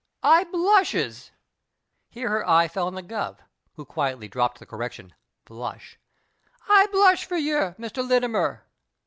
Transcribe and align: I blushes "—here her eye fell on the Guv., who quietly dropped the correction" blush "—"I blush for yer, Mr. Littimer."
I 0.23 0.45
blushes 0.45 1.29
"—here 2.09 2.29
her 2.29 2.49
eye 2.49 2.67
fell 2.67 2.87
on 2.87 2.95
the 2.95 3.03
Guv., 3.03 3.37
who 3.75 3.85
quietly 3.85 4.27
dropped 4.27 4.57
the 4.57 4.65
correction" 4.65 5.13
blush 5.45 5.99
"—"I 6.67 6.87
blush 6.87 7.23
for 7.23 7.37
yer, 7.37 7.75
Mr. 7.77 8.03
Littimer." 8.03 8.65